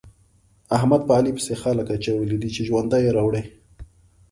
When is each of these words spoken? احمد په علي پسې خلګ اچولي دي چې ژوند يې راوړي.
احمد 0.77 1.01
په 1.07 1.11
علي 1.17 1.31
پسې 1.37 1.53
خلګ 1.61 1.87
اچولي 1.95 2.37
دي 2.41 2.49
چې 2.55 2.61
ژوند 2.67 2.91
يې 3.05 3.09
راوړي. 3.17 3.43